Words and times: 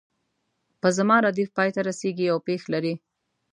په 0.81 0.87
زما 0.97 1.17
ردیف 1.25 1.49
پای 1.57 1.69
ته 1.75 1.81
رسیږي 1.89 2.27
او 2.33 2.37
پیښ 2.47 2.61
لري. 2.73 2.93